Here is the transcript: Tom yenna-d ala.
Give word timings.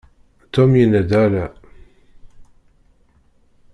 Tom 0.53 0.69
yenna-d 0.79 1.11
ala. 1.23 1.45